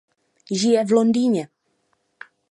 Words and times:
Žije 0.51 0.83
v 0.85 0.91
Londýně. 0.91 1.47